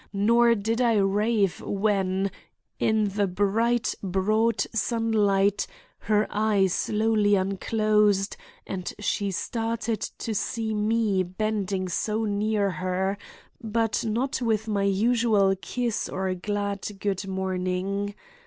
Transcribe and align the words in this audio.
Nor 0.11 0.55
did 0.55 0.81
I 0.81 0.95
rave 0.95 1.61
when, 1.63 2.31
in 2.79 3.09
the 3.09 3.27
bright, 3.27 3.93
broad 4.01 4.61
sunlight, 4.73 5.67
her 5.99 6.25
eye 6.31 6.65
slowly 6.65 7.35
unclosed 7.35 8.35
and 8.65 8.91
she 8.97 9.29
started 9.29 10.01
to 10.01 10.33
see 10.33 10.73
me 10.73 11.21
bending 11.21 11.87
so 11.87 12.25
near 12.25 12.67
her, 12.71 13.15
but 13.63 14.03
not 14.03 14.41
with 14.41 14.67
my 14.67 14.85
usual 14.85 15.55
kiss 15.61 16.09
or 16.09 16.33
glad 16.33 16.83
good 16.99 17.27
morning. 17.27 18.15